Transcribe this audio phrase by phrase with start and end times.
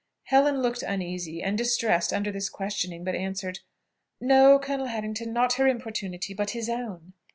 [0.23, 3.59] Helen looked uneasy and distressed under this questioning, but answered,
[4.19, 7.13] "No, Colonel Harrington; not her importunity, but his own."